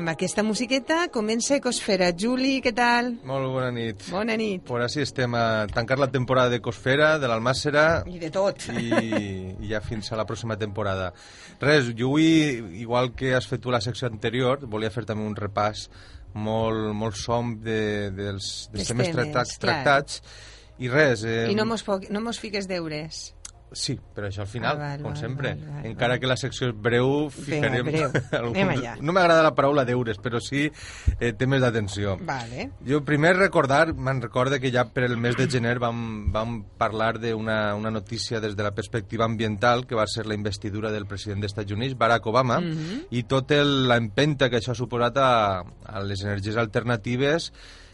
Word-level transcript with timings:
Amb 0.00 0.08
aquesta 0.08 0.40
musiqueta 0.40 1.10
comença 1.12 1.58
Ecosfera. 1.58 2.06
Juli, 2.16 2.54
què 2.64 2.70
tal? 2.72 3.10
Molt 3.28 3.50
bona 3.52 3.68
nit. 3.68 4.06
Bona 4.08 4.32
nit. 4.40 4.62
Por 4.64 4.80
així 4.80 5.02
estem 5.04 5.34
a 5.36 5.66
tancar 5.68 5.98
la 6.00 6.06
temporada 6.08 6.54
d'Ecosfera, 6.54 7.10
de 7.20 7.28
l'Almàssera... 7.28 7.82
I 8.08 8.16
de 8.22 8.30
tot. 8.32 8.64
I, 8.72 8.86
I 9.60 9.68
ja 9.68 9.82
fins 9.84 10.08
a 10.08 10.16
la 10.16 10.24
pròxima 10.24 10.56
temporada. 10.56 11.10
Res, 11.60 11.90
jo 11.98 12.08
avui, 12.14 12.30
igual 12.80 13.12
que 13.12 13.34
has 13.36 13.50
fet 13.50 13.60
tu 13.60 13.74
la 13.74 13.82
secció 13.84 14.08
anterior, 14.08 14.64
volia 14.72 14.88
fer 14.94 15.04
també 15.04 15.26
un 15.28 15.36
repàs 15.36 15.90
molt, 16.32 16.94
molt 16.96 17.20
som 17.20 17.58
de, 17.60 18.08
dels, 18.16 18.70
dels 18.72 18.88
temes 18.94 19.10
temes, 19.10 19.18
tractats, 19.18 19.58
clar. 19.58 19.82
tractats. 19.84 20.24
I 20.80 20.88
res... 20.88 21.28
Eh, 21.28 21.44
I 21.52 21.60
no 21.60 21.68
mos, 21.68 21.84
no 22.08 22.24
mos 22.24 22.40
fiques 22.40 22.72
deures. 22.72 23.26
Sí, 23.72 23.94
però 24.14 24.26
això 24.26 24.40
al 24.42 24.48
final, 24.50 24.74
Ah, 24.76 24.80
val, 24.96 25.02
com 25.02 25.12
val, 25.12 25.20
sempre. 25.20 25.50
val, 25.54 25.68
val, 25.76 25.84
Encara 25.86 26.14
val. 26.14 26.20
que 26.20 26.26
la 26.26 26.36
secció 26.36 26.68
és 26.68 26.74
breu, 26.74 27.28
ficarem... 27.30 27.84
breu. 27.86 28.08
algun- 28.32 28.56
Anem 28.56 28.68
allà. 28.74 28.94
No 29.00 29.12
m'agrada 29.14 29.44
la 29.46 29.52
paraula 29.54 29.84
deures, 29.84 30.18
però 30.18 30.40
sí 30.42 30.64
eh, 31.20 31.32
temes 31.38 31.60
d'atenció. 31.62 32.16
Vale. 32.26 32.70
Jo 32.86 33.02
primer 33.06 33.36
recordar, 33.36 33.92
me'n 33.94 34.20
recorda 34.22 34.58
que 34.58 34.72
ja 34.74 34.84
per 34.90 35.04
el 35.06 35.16
mes 35.16 35.36
de 35.38 35.46
gener 35.46 35.76
vam, 35.78 36.32
vam 36.34 36.56
parlar 36.76 37.20
d'una 37.22 37.74
una 37.76 37.90
notícia 37.94 38.40
des 38.40 38.56
de 38.56 38.62
la 38.66 38.72
perspectiva 38.74 39.24
ambiental, 39.24 39.86
que 39.86 39.94
va 39.94 40.06
ser 40.10 40.26
la 40.26 40.34
investidura 40.34 40.90
del 40.90 41.06
president 41.06 41.40
dels 41.40 41.52
Estats 41.52 41.70
Units, 41.72 41.96
Barack 41.96 42.26
Obama, 42.26 42.58
i 43.10 43.22
tot 43.22 43.52
el, 43.52 43.86
la 43.86 43.96
empenta 44.02 44.50
que 44.50 44.58
això 44.58 44.72
ha 44.72 44.78
suposat 44.78 45.16
a, 45.22 45.60
a 45.62 46.02
les 46.02 46.22
energies 46.26 46.56
alternatives 46.56 47.52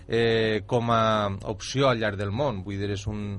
eh, 0.08 0.62
com 0.66 0.90
a 0.90 1.28
opció 1.50 1.88
al 1.90 1.98
llarg 2.00 2.16
del 2.16 2.30
món. 2.32 2.62
Vull 2.64 2.78
dir, 2.78 2.90
és 2.94 3.06
un, 3.10 3.36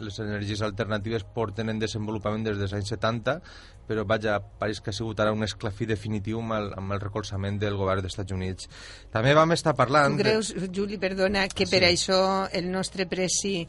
les 0.00 0.18
energies 0.20 0.62
alternatives 0.62 1.24
porten 1.24 1.68
en 1.72 1.78
desenvolupament 1.78 2.44
des 2.46 2.58
dels 2.58 2.72
anys 2.76 2.88
70, 2.94 3.38
però 3.86 4.04
vaja, 4.06 4.40
pareix 4.58 4.80
que 4.82 4.90
ha 4.90 4.96
sigut 4.96 5.20
ara 5.22 5.32
un 5.32 5.42
esclafí 5.46 5.86
definitiu 5.86 6.40
amb 6.42 6.52
el, 6.58 6.70
amb 6.76 6.92
el 6.96 7.00
recolzament 7.00 7.58
del 7.62 7.76
govern 7.78 8.02
dels 8.02 8.12
Estats 8.14 8.32
Units. 8.34 8.68
També 9.12 9.34
vam 9.34 9.52
estar 9.54 9.76
parlant... 9.78 10.16
Tu 10.18 10.24
creus, 10.24 10.52
Juli, 10.74 10.98
perdona, 10.98 11.46
que 11.48 11.66
per 11.70 11.84
Sí. 11.86 11.92
això 11.94 12.20
el 12.52 12.70
nostre 12.72 13.06
presi 13.06 13.60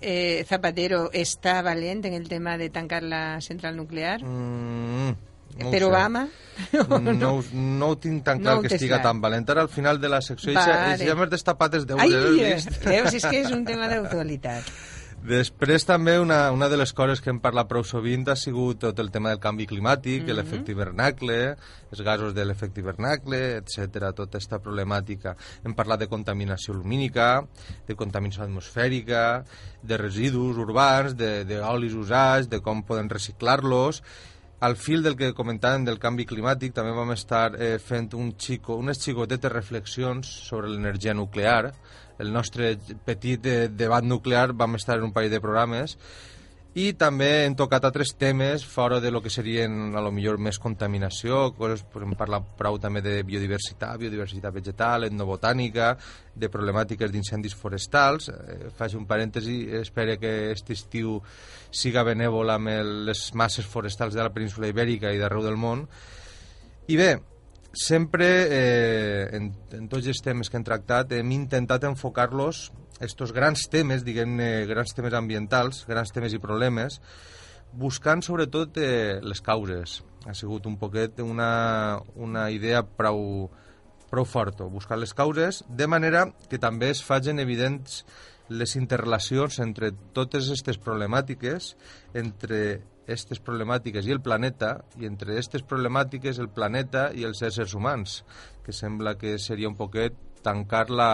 eh, 0.00 0.44
Zapatero 0.48 1.10
està 1.12 1.60
valent 1.62 2.04
en 2.08 2.14
el 2.14 2.28
tema 2.28 2.56
de 2.58 2.70
tancar 2.70 3.02
la 3.04 3.40
central 3.40 3.76
nuclear? 3.76 4.18
Mm, 4.24 5.10
no 5.60 5.70
per 5.70 5.80
sé. 5.80 5.84
Obama? 5.84 6.28
No, 7.00 7.30
ho- 7.38 7.44
no 7.54 7.86
ho 7.88 7.96
tinc 7.98 8.22
tan 8.24 8.38
clar 8.42 8.56
No 8.56 8.62
que 8.62 8.74
estiga 8.74 8.98
tan 9.02 9.20
valent. 9.20 9.48
Ara 9.48 9.62
al 9.62 9.68
final 9.72 9.98
de 10.00 10.08
la 10.12 10.20
secció 10.20 10.52
Vale. 10.52 10.98
ja 11.06 11.14
m'has 11.16 11.30
destapat 11.32 11.74
els 11.78 11.86
deures, 11.88 12.04
Ai, 12.04 12.54
vist? 12.54 12.74
veus, 12.84 13.14
és 13.16 13.24
que 13.24 13.40
és 13.40 13.50
un 13.54 13.64
tema 13.64 13.88
d'actualitat. 13.88 14.64
Després 15.20 15.84
també 15.84 16.14
una, 16.18 16.46
una 16.50 16.66
de 16.72 16.78
les 16.80 16.94
coses 16.96 17.20
que 17.20 17.28
hem 17.28 17.40
parlat 17.44 17.68
prou 17.68 17.82
sovint 17.84 18.22
ha 18.32 18.36
sigut 18.40 18.78
tot 18.80 18.98
el 19.02 19.10
tema 19.12 19.28
del 19.28 19.38
canvi 19.42 19.66
climàtic, 19.68 20.22
Mhm. 20.24 20.32
l'efecte 20.36 20.72
hivernacle, 20.72 21.56
els 21.92 22.00
gasos 22.00 22.32
de 22.34 22.44
l'efecte 22.46 22.80
hivernacle, 22.80 23.58
etc. 23.58 24.14
tota 24.16 24.38
aquesta 24.38 24.58
problemàtica. 24.62 25.36
Hem 25.62 25.74
parlat 25.74 26.00
de 26.00 26.08
contaminació 26.08 26.72
lumínica, 26.72 27.44
de 27.86 27.94
contaminació 27.94 28.44
atmosfèrica, 28.44 29.44
de 29.82 29.96
residus 29.98 30.56
urbans, 30.56 31.14
de- 31.16 31.44
d'olis 31.44 31.92
usats, 31.92 32.48
de 32.48 32.60
com 32.60 32.82
poden 32.82 33.10
reciclar-los, 33.10 34.02
al 34.60 34.76
fil 34.76 35.02
del 35.02 35.16
que 35.16 35.32
comentàvem 35.36 35.86
del 35.88 35.98
canvi 36.00 36.26
climàtic 36.28 36.74
també 36.76 36.92
vam 36.92 37.14
estar 37.14 37.54
eh, 37.56 37.78
fent 37.80 38.10
un 38.18 38.34
xico, 38.36 38.76
unes 38.76 39.00
xicotetes 39.00 39.52
reflexions 39.52 40.28
sobre 40.48 40.68
l'energia 40.68 41.14
nuclear. 41.16 41.72
El 42.20 42.32
nostre 42.34 42.74
petit 43.06 43.46
eh, 43.48 43.68
debat 43.72 44.04
nuclear 44.04 44.50
vam 44.52 44.76
estar 44.76 44.98
en 44.98 45.08
un 45.08 45.14
parell 45.16 45.32
de 45.32 45.40
programes 45.40 45.96
i 46.78 46.92
també 46.94 47.26
hem 47.42 47.56
tocat 47.58 47.82
altres 47.88 48.12
temes 48.14 48.62
fora 48.62 49.00
de 49.02 49.10
lo 49.10 49.18
que 49.22 49.30
serien 49.32 49.96
a 49.96 50.02
lo 50.04 50.12
millor 50.14 50.36
més 50.38 50.58
contaminació, 50.62 51.48
coses, 51.56 51.82
pues, 51.82 52.04
hem 52.06 52.14
parlat 52.14 52.46
prou 52.58 52.78
també 52.78 53.02
de 53.02 53.16
biodiversitat, 53.26 53.98
biodiversitat 53.98 54.54
vegetal, 54.54 55.08
etnobotànica, 55.08 55.96
de 56.34 56.50
problemàtiques 56.52 57.10
d'incendis 57.10 57.56
forestals. 57.58 58.30
Eh, 58.30 58.70
faig 58.78 58.94
un 58.94 59.08
parèntesi, 59.10 59.64
espero 59.80 60.14
que 60.22 60.30
aquest 60.52 60.70
estiu 60.76 61.18
siga 61.70 62.06
benèvol 62.06 62.54
amb 62.54 62.70
el, 62.70 62.94
les 63.10 63.24
masses 63.34 63.66
forestals 63.66 64.14
de 64.14 64.22
la 64.22 64.30
península 64.30 64.70
ibèrica 64.70 65.10
i 65.10 65.18
d'arreu 65.18 65.42
del 65.42 65.58
món. 65.58 65.88
I 66.86 66.96
bé, 66.96 67.10
sempre 67.72 68.26
eh, 68.50 69.28
en, 69.36 69.50
en 69.76 69.88
tots 69.90 70.08
els 70.10 70.20
temes 70.24 70.50
que 70.50 70.58
hem 70.58 70.66
tractat 70.66 71.12
hem 71.14 71.30
intentat 71.36 71.84
enfocar-los 71.86 72.68
estos 73.00 73.32
grans 73.32 73.64
temes, 73.72 74.04
diguem-ne, 74.04 74.66
grans 74.68 74.92
temes 74.94 75.14
ambientals, 75.16 75.84
grans 75.88 76.12
temes 76.12 76.34
i 76.36 76.40
problemes, 76.42 76.98
buscant 77.72 78.20
sobretot 78.22 78.76
eh, 78.76 79.18
les 79.24 79.40
causes. 79.40 80.00
Ha 80.28 80.34
sigut 80.36 80.66
un 80.68 80.76
poquet 80.76 81.22
una, 81.24 82.00
una 82.20 82.50
idea 82.52 82.82
prou, 82.84 83.48
prou 84.12 84.26
forta, 84.28 84.68
buscar 84.68 84.98
les 85.00 85.14
causes, 85.16 85.62
de 85.64 85.88
manera 85.88 86.26
que 86.50 86.60
també 86.60 86.90
es 86.92 87.00
facin 87.00 87.40
evidents 87.40 88.02
les 88.50 88.74
interrelacions 88.76 89.60
entre 89.62 89.92
totes 90.16 90.48
aquestes 90.50 90.80
problemàtiques, 90.82 91.74
entre 92.18 92.60
aquestes 93.04 93.40
problemàtiques 93.42 94.06
i 94.06 94.14
el 94.14 94.20
planeta, 94.22 94.74
i 95.00 95.06
entre 95.08 95.34
aquestes 95.34 95.64
problemàtiques 95.66 96.38
el 96.42 96.50
planeta 96.54 97.08
i 97.14 97.26
els 97.26 97.42
éssers 97.46 97.74
humans, 97.78 98.20
que 98.66 98.74
sembla 98.74 99.16
que 99.18 99.38
seria 99.38 99.70
un 99.70 99.78
poquet 99.78 100.18
tancar 100.42 100.88
la, 100.90 101.12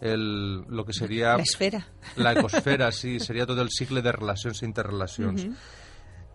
el, 0.00 0.64
lo 0.68 0.84
que 0.84 0.92
seria... 0.96 1.36
L'esfera. 1.38 1.82
L'ecosfera, 2.18 2.90
sí, 2.94 3.18
seria 3.22 3.46
tot 3.46 3.60
el 3.62 3.70
cicle 3.74 4.02
de 4.02 4.14
relacions 4.14 4.62
i 4.62 4.66
interrelacions. 4.68 5.46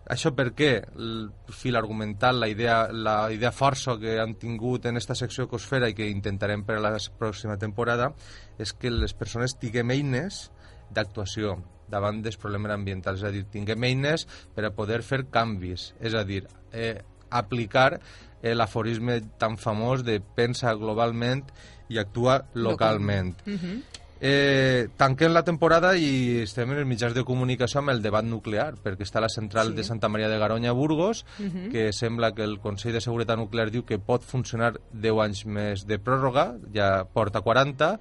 Això 0.08 0.32
per 0.32 0.52
què? 0.56 0.70
El 0.96 1.28
fil 1.52 1.76
argumental, 1.76 2.38
la 2.40 2.48
idea, 2.48 2.78
la 2.92 3.30
idea 3.32 3.52
força 3.52 3.98
que 4.00 4.16
han 4.22 4.34
tingut 4.40 4.86
en 4.88 4.96
esta 4.96 5.16
secció 5.18 5.44
Ecosfera 5.44 5.90
i 5.90 5.96
que 5.96 6.08
intentarem 6.08 6.64
per 6.64 6.78
a 6.78 6.84
la 6.84 6.94
pròxima 7.20 7.58
temporada 7.60 8.14
és 8.58 8.72
que 8.72 8.90
les 8.90 9.12
persones 9.12 9.58
tinguem 9.60 9.92
eines 9.92 10.46
d'actuació 10.94 11.58
davant 11.92 12.22
dels 12.24 12.40
problemes 12.40 12.72
ambientals, 12.72 13.20
és 13.20 13.28
a 13.28 13.32
dir, 13.32 13.44
tinguem 13.52 13.84
eines 13.84 14.24
per 14.56 14.64
a 14.64 14.72
poder 14.76 15.02
fer 15.04 15.26
canvis, 15.32 15.92
és 16.00 16.16
a 16.16 16.24
dir, 16.24 16.46
eh, 16.72 16.96
aplicar 17.30 18.00
eh, 18.42 18.54
l'aforisme 18.54 19.20
tan 19.40 19.56
famós 19.60 20.04
de 20.04 20.18
pensa 20.20 20.72
globalment 20.74 21.44
i 21.88 22.00
actua 22.00 22.42
localment. 22.54 23.36
Eh, 24.20 24.88
tanquem 24.98 25.30
la 25.32 25.44
temporada 25.46 25.92
i 25.96 26.40
estem 26.42 26.72
en 26.72 26.80
els 26.80 26.88
mitjans 26.90 27.14
de 27.14 27.22
comunicació 27.22 27.78
amb 27.78 27.92
el 27.92 28.00
debat 28.02 28.24
nuclear, 28.26 28.72
perquè 28.82 29.06
està 29.06 29.20
la 29.22 29.28
central 29.30 29.68
Sí. 29.70 29.74
de 29.76 29.84
Santa 29.84 30.08
Maria 30.08 30.28
de 30.28 30.38
Garoña 30.38 30.70
a 30.70 30.72
Burgos, 30.72 31.24
que 31.70 31.92
sembla 31.92 32.32
que 32.34 32.42
el 32.42 32.58
Consell 32.58 32.92
de 32.94 33.00
Seguretat 33.00 33.38
Nuclear 33.38 33.70
diu 33.70 33.84
que 33.84 33.98
pot 34.00 34.22
funcionar 34.26 34.80
10 34.92 35.20
anys 35.22 35.44
més 35.46 35.86
de 35.86 36.00
pròrroga, 36.00 36.56
ja 36.74 37.04
porta 37.04 37.40
40, 37.42 38.00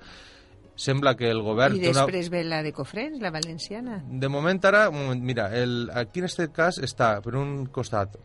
sembla 0.75 1.16
que 1.16 1.29
el 1.29 1.41
govern... 1.41 1.75
I 1.75 1.79
té 1.81 1.89
una- 1.91 2.01
després 2.05 2.29
ve 2.29 2.44
la 2.44 2.63
de 2.63 2.72
Cofrents, 2.73 3.22
la 3.22 3.29
valenciana. 3.31 4.03
de 4.09 4.28
moment 4.29 4.59
ara, 4.66 4.89
mira, 4.91 5.51
el, 5.55 5.89
aquí 5.94 6.19
en 6.19 6.25
aquest 6.25 6.51
cas 6.53 6.78
està, 6.79 7.22
per 7.22 7.35
un 7.35 7.67
costat, 7.67 8.17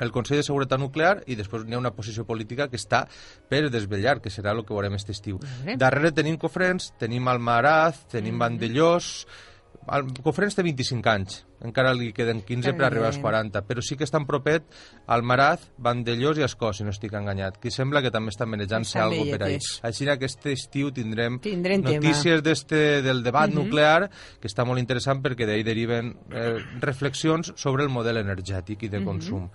el 0.00 0.12
Consell 0.12 0.40
de 0.40 0.46
Seguretat 0.46 0.80
Nuclear 0.80 1.22
i 1.26 1.36
després 1.38 1.64
n'hi 1.64 1.76
ha 1.76 1.82
una 1.82 1.94
posició 1.96 2.26
política 2.28 2.68
que 2.68 2.78
està 2.80 3.04
per 3.48 3.66
desvetllar, 3.70 4.20
que 4.22 4.32
serà 4.32 4.54
el 4.54 4.64
que 4.64 4.74
veurem 4.74 4.96
aquest 4.96 5.14
estiu. 5.16 5.40
Vale. 5.42 5.76
Darrere 5.80 6.12
tenim 6.16 6.38
Cofrents, 6.40 6.92
tenim 7.00 7.28
Almaraz, 7.28 8.06
tenim 8.12 8.36
Mm. 8.36 8.42
Vandellós... 8.46 9.26
El 9.86 10.08
Cofrents 10.18 10.56
té 10.58 10.64
25 10.66 11.06
anys, 11.12 11.34
encara 11.64 11.94
li 11.94 12.12
queden 12.12 12.42
15 12.42 12.74
per 12.74 12.86
arribar 12.90 13.06
als 13.08 13.16
bé. 13.16 13.22
40, 13.22 13.62
però 13.66 13.82
sí 13.82 13.96
que 13.96 14.04
estan 14.04 14.26
propet 14.26 14.64
Almaraz, 15.06 15.70
Vandellós 15.78 16.38
i 16.38 16.42
Escó, 16.42 16.72
si 16.72 16.84
no 16.84 16.90
estic 16.90 17.14
enganyat, 17.14 17.56
que 17.62 17.70
sembla 17.70 18.02
que 18.02 18.10
també 18.10 18.30
estan 18.34 18.50
manejant-se 18.50 18.98
Estan 18.98 19.02
alguna 19.06 19.30
per 19.32 19.42
ahí. 19.42 19.52
velletes. 19.56 19.80
Així 19.82 20.04
que 20.04 20.12
aquest 20.16 20.46
estiu 20.52 20.90
tindrem, 20.92 21.38
Tindrem 21.40 21.82
notícies 21.82 22.42
del 22.42 23.22
debat 23.22 23.50
nuclear 23.50 24.10
que 24.40 24.48
està 24.48 24.64
molt 24.66 24.80
interessant 24.80 25.22
perquè 25.22 25.46
d'ahir 25.46 25.64
deriven 25.64 26.14
eh, 26.32 26.58
reflexions 26.80 27.52
sobre 27.56 27.84
el 27.84 27.90
model 27.90 28.16
energètic 28.18 28.82
i 28.82 28.88
de 28.88 29.02
consum. 29.04 29.48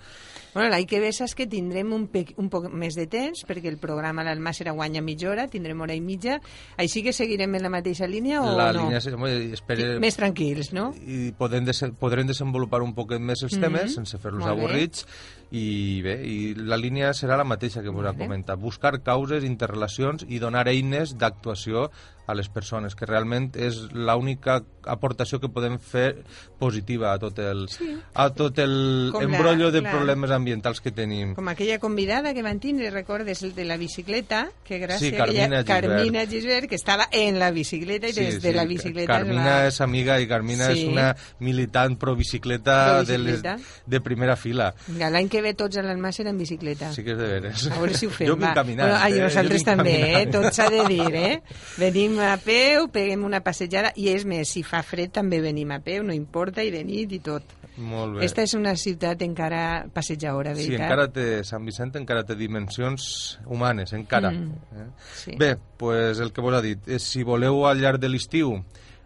Bueno, 0.53 0.67
l'any 0.73 0.83
que 0.85 0.99
ve 0.99 1.13
saps 1.15 1.31
que 1.33 1.45
tindrem 1.47 1.93
un, 1.95 2.09
pe 2.11 2.25
un 2.35 2.49
poc 2.51 2.65
més 2.75 2.97
de 2.99 3.05
temps, 3.07 3.45
perquè 3.47 3.69
el 3.71 3.77
programa 3.79 4.25
l'Almàssera 4.27 4.73
guanya 4.75 4.99
mitja 5.01 5.29
hora, 5.31 5.45
tindrem 5.47 5.79
hora 5.79 5.95
i 5.95 6.01
mitja. 6.03 6.41
Així 6.75 6.99
que 7.05 7.13
seguirem 7.15 7.55
en 7.55 7.63
la 7.63 7.69
mateixa 7.71 8.05
línia 8.05 8.41
o 8.43 8.49
la 8.57 8.73
no? 8.73 8.81
línia 8.83 8.97
és- 8.99 9.07
home, 9.13 9.31
espere, 9.55 9.97
Més 10.03 10.17
tranquils, 10.19 10.73
no? 10.75 10.89
i 11.07 11.31
podem 11.31 11.63
podrem 11.99 12.27
desenvolupar 12.27 12.81
un 12.81 12.93
poquet 12.93 13.19
més 13.19 13.43
els 13.43 13.59
temes, 13.59 13.83
Mhm. 13.83 13.95
sense 13.95 14.17
fer-los 14.17 14.45
avorrits, 14.45 15.05
i 15.51 16.01
bé, 16.01 16.21
i 16.25 16.55
la 16.55 16.77
línia 16.77 17.11
serà 17.11 17.35
la 17.37 17.43
mateixa 17.43 17.81
que 17.81 17.89
vos 17.89 18.05
ha 18.05 18.13
comentat, 18.13 18.59
buscar 18.59 19.01
causes, 19.03 19.43
interrelacions 19.43 20.25
i 20.29 20.39
donar 20.39 20.67
eines 20.67 21.17
d'actuació 21.17 21.91
a 22.31 22.35
les 22.35 22.49
persones, 22.49 22.95
que 22.95 23.05
realment 23.05 23.51
és 23.55 23.77
l'única 23.93 24.61
aportació 24.89 25.39
que 25.39 25.49
podem 25.49 25.77
fer 25.79 26.23
positiva 26.59 27.11
a 27.13 27.19
tot 27.19 27.37
el, 27.39 27.67
Sí. 27.69 27.95
a 28.13 28.29
tot 28.33 28.57
el 28.59 29.09
Com 29.11 29.21
la- 29.23 29.37
embrollo 29.37 29.71
de 29.71 29.81
clar. 29.81 29.93
problemes 29.95 30.31
ambientals 30.31 30.81
que 30.81 30.91
tenim. 30.91 31.33
Com 31.35 31.47
aquella 31.49 31.77
convidada 31.79 32.33
que 32.33 32.41
van 32.41 32.59
tindre, 32.59 32.89
recordes, 32.91 33.43
el 33.43 33.53
de 33.55 33.65
la 33.65 33.77
bicicleta, 33.77 34.51
que 34.63 34.79
gràcia 34.79 34.99
Sí, 34.99 35.11
Carmina 35.11 35.43
aquella, 35.59 35.63
Gisbert. 35.63 35.85
Carmina 35.97 36.25
Gisbert, 36.25 36.69
que 36.69 36.75
estava 36.75 37.07
en 37.11 37.37
la 37.39 37.51
bicicleta 37.51 38.07
i 38.09 38.13
des 38.13 38.41
de 38.41 38.53
la 38.53 38.65
bicicleta... 38.65 39.11
Carmina 39.19 39.45
va... 39.45 39.67
és 39.67 39.81
amiga 39.81 40.19
i 40.19 40.27
Carmina 40.27 40.71
Sí. 40.71 40.81
és 40.81 40.87
una 40.87 41.15
militant 41.39 41.97
pro 41.97 42.15
bicicleta, 42.15 43.03
de, 43.03 43.17
les, 43.17 43.41
de 43.85 44.01
primera 44.01 44.35
fila. 44.35 44.73
L'any 44.97 45.27
que 45.29 45.41
ve 45.41 45.53
tots 45.53 45.77
a 45.77 45.83
l'Almàcer 45.83 46.25
en 46.29 46.37
bicicleta. 46.37 46.91
Sí 46.93 47.03
que 47.03 47.11
és 47.11 47.17
de 47.17 47.27
veres. 47.27 47.67
A 47.71 47.75
veure 47.79 47.93
si 47.97 48.07
ho 48.07 48.09
fem, 48.13 48.27
Jo 48.29 48.35
vinc 48.37 48.47
va. 48.49 48.53
caminant. 48.53 48.91
Bueno, 48.95 49.15
eh? 49.15 49.21
nosaltres 49.25 49.63
també, 49.67 49.95
eh? 49.95 50.13
caminant. 50.13 50.31
Tot 50.31 50.53
s'ha 50.53 50.69
de 50.69 50.85
dir, 50.87 51.09
eh? 51.15 51.41
Venim 51.81 52.19
a 52.23 52.37
peu, 52.41 52.87
peguem 52.93 53.23
una 53.27 53.41
passejada, 53.43 53.91
i 53.95 54.09
és 54.13 54.25
més, 54.27 54.49
si 54.49 54.63
fa 54.63 54.83
fred 54.85 55.11
també 55.15 55.41
venim 55.41 55.71
a 55.71 55.79
peu, 55.83 56.03
no 56.03 56.13
importa, 56.13 56.63
i 56.63 56.71
de 56.73 56.83
nit 56.87 57.11
i 57.17 57.19
tot. 57.23 57.57
Molt 57.81 58.17
bé. 58.17 58.25
Esta 58.27 58.43
és 58.43 58.53
una 58.53 58.75
ciutat 58.75 59.21
encara 59.23 59.87
passejadora, 59.93 60.53
Sí, 60.55 60.67
veritat? 60.67 60.85
encara 60.85 61.07
té, 61.11 61.25
Sant 61.47 61.65
Vicent 61.65 61.95
encara 61.95 62.25
té 62.27 62.35
dimensions 62.35 63.39
humanes, 63.47 63.93
encara. 63.93 64.31
Mm, 64.31 64.51
eh? 64.75 64.87
sí. 65.15 65.35
Bé, 65.39 65.55
pues 65.77 66.19
el 66.19 66.33
que 66.33 66.41
vos 66.41 66.53
ha 66.53 66.61
dit, 66.61 66.87
eh, 66.87 66.99
si 66.99 67.23
voleu 67.23 67.65
al 67.65 67.79
llarg 67.79 67.99
de 68.03 68.09
l'estiu 68.11 68.57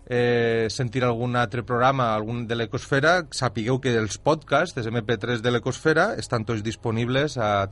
eh, 0.08 0.68
sentir 0.70 1.04
algun 1.04 1.36
altre 1.36 1.64
programa, 1.64 2.14
algun 2.14 2.46
de 2.48 2.56
l'Ecosfera, 2.56 3.26
sapigueu 3.34 3.80
que 3.82 3.94
els 3.98 4.18
podcasts, 4.18 4.78
els 4.78 4.90
MP3 4.92 5.42
de 5.42 5.54
l'Ecosfera, 5.54 6.14
estan 6.22 6.46
tots 6.46 6.64
disponibles 6.66 7.38
a 7.38 7.68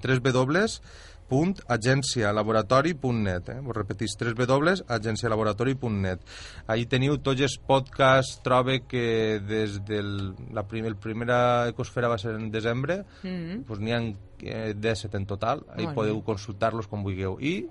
www.agencialaboratori.net 1.30 3.50
eh? 3.50 3.60
Vos 3.62 3.76
repetís, 3.76 4.16
www.agencialaboratori.net 4.20 6.20
Ahí 6.68 6.86
teniu 6.90 7.18
tots 7.24 7.42
els 7.44 7.58
podcasts, 7.68 8.40
trobe 8.44 8.82
que 8.88 9.40
des 9.44 9.80
del 9.88 10.34
la 10.54 10.64
prim, 10.68 10.86
el 10.90 10.96
primera 10.98 11.68
Ecosfera 11.72 12.08
va 12.12 12.18
ser 12.18 12.36
en 12.36 12.52
desembre, 12.52 13.04
Mm. 13.24 13.64
pues 13.68 13.80
n'hi 13.80 13.92
ha 13.94 14.00
eh, 14.46 14.74
17 14.76 15.16
en 15.18 15.26
total, 15.26 15.64
ahí 15.72 15.86
Molt 15.86 15.96
podeu 15.96 16.22
consultar-los 16.24 16.88
com 16.88 17.02
vulgueu. 17.04 17.38
I 17.40 17.68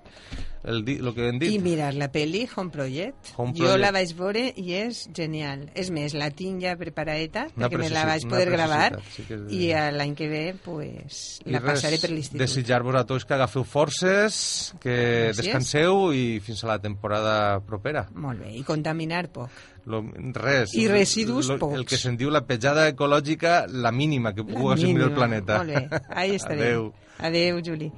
el, 0.63 0.83
lo 1.03 1.13
que 1.13 1.27
hem 1.29 1.37
dit... 1.39 1.51
I 1.53 1.59
mirar 1.59 1.93
la 1.93 2.07
pel·li 2.11 2.47
Home 2.55 2.71
Project. 2.71 3.33
Home 3.37 3.53
Jo 3.53 3.65
Project. 3.67 3.81
la 3.83 3.91
vaig 3.91 4.13
veure 4.17 4.45
i 4.57 4.73
és 4.79 5.03
genial. 5.13 5.67
És 5.75 5.91
més, 5.91 6.13
la 6.17 6.31
tinc 6.31 6.61
ja 6.63 6.73
preparadeta 6.79 7.47
Una 7.57 7.69
perquè 7.69 7.77
me 7.83 7.89
la 7.93 8.05
vaig 8.07 8.25
poder 8.27 8.49
gravar 8.49 8.97
sí 9.13 9.23
de- 9.29 9.53
i 9.53 9.67
l'any 9.93 10.15
que 10.15 10.27
ve 10.31 10.55
pues, 10.63 11.41
I 11.45 11.51
la 11.51 11.59
res, 11.59 11.69
passaré 11.73 11.99
per 12.01 12.09
l'institut. 12.09 12.39
Desitjar-vos 12.41 12.95
a 12.95 13.05
tots 13.05 13.25
que 13.25 13.37
agafeu 13.43 13.63
forces, 13.67 14.73
que 14.81 14.93
Gràcies. 14.95 15.37
descanseu 15.43 16.09
i 16.15 16.39
fins 16.43 16.63
a 16.63 16.71
la 16.73 16.79
temporada 16.81 17.59
propera. 17.67 18.07
Molt 18.15 18.41
bé, 18.41 18.55
i 18.57 18.63
contaminar 18.63 19.27
poc. 19.35 19.51
Lo, 19.85 19.99
res. 20.39 20.71
I 20.79 20.87
residus 20.87 21.49
lo, 21.51 21.59
pocs. 21.59 21.75
El 21.75 21.85
que 21.85 21.99
se'n 21.99 22.15
diu 22.17 22.31
la 22.31 22.45
petjada 22.47 22.87
ecològica, 22.87 23.65
la 23.67 23.91
mínima 23.91 24.31
que 24.33 24.45
pugui 24.47 24.73
assumir 24.77 25.03
el 25.09 25.13
planeta. 25.13 25.59
Molt 25.59 25.75
bé, 25.75 26.01
ahí 26.15 26.35
estarem. 26.39 26.63
Adeu. 26.63 26.93
Adeu, 27.19 27.59
Juli. 27.63 27.91